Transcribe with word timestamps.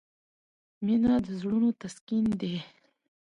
•مینه 0.85 1.15
د 1.25 1.27
زړونو 1.39 1.69
تسکین 1.81 2.25
دی. 2.39 2.55